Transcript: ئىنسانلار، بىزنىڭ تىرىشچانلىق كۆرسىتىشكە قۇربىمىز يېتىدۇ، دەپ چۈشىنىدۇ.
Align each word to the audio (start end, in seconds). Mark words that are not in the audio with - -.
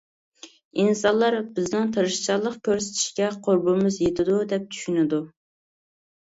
ئىنسانلار، 0.83 1.35
بىزنىڭ 1.59 1.91
تىرىشچانلىق 1.97 2.55
كۆرسىتىشكە 2.69 3.29
قۇربىمىز 3.49 4.01
يېتىدۇ، 4.07 4.41
دەپ 4.55 4.67
چۈشىنىدۇ. 4.73 5.21